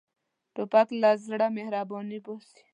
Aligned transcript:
توپک 0.55 0.87
له 1.01 1.09
زړه 1.27 1.47
مهرباني 1.57 2.19
باسي. 2.25 2.61